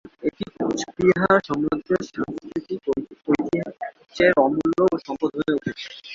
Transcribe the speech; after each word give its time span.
এটি 0.27 0.45
কোচবিহার 0.57 1.37
সাম্রাজ্যের 1.47 2.01
সাংস্কৃতিক 2.09 2.81
ঐতিহ্যের 2.89 4.33
অমূল্য 4.43 4.77
সম্পদ 5.05 5.31
হয়ে 5.37 5.55
উঠেছে। 5.57 5.87